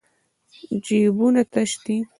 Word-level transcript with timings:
جېبونه 0.85 1.41
تش 1.53 1.71
دي. 1.83 1.97